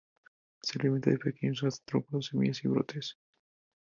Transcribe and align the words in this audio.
Se 0.63 0.79
alimenta 0.79 1.11
de 1.11 1.19
pequeños 1.19 1.63
artrópodos, 1.63 2.25
semillas 2.31 2.65
y 2.65 2.67
brotes. 2.67 3.17